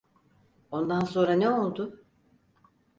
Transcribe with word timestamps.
Ondan 0.71 0.99
sonra 0.99 1.33
ne 1.33 1.49
oldu? 1.49 2.05